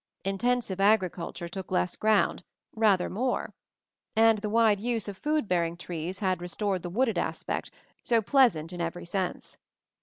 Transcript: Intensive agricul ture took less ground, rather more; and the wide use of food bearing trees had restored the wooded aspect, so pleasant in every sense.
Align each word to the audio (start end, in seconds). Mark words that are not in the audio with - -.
Intensive 0.25 0.79
agricul 0.79 1.31
ture 1.31 1.47
took 1.47 1.69
less 1.69 1.95
ground, 1.95 2.43
rather 2.75 3.07
more; 3.07 3.53
and 4.15 4.39
the 4.39 4.49
wide 4.49 4.79
use 4.79 5.07
of 5.07 5.15
food 5.15 5.47
bearing 5.47 5.77
trees 5.77 6.17
had 6.17 6.41
restored 6.41 6.81
the 6.81 6.89
wooded 6.89 7.19
aspect, 7.19 7.69
so 8.01 8.19
pleasant 8.19 8.73
in 8.73 8.81
every 8.81 9.05
sense. 9.05 9.59